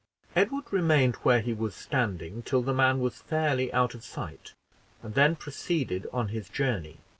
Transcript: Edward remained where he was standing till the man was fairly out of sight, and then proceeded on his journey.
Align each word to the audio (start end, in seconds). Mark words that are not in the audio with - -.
Edward 0.35 0.73
remained 0.73 1.13
where 1.17 1.41
he 1.41 1.53
was 1.53 1.75
standing 1.75 2.41
till 2.41 2.63
the 2.63 2.73
man 2.73 2.97
was 3.01 3.21
fairly 3.21 3.71
out 3.71 3.93
of 3.93 4.03
sight, 4.03 4.55
and 5.03 5.13
then 5.13 5.35
proceeded 5.35 6.07
on 6.11 6.29
his 6.29 6.49
journey. 6.49 6.97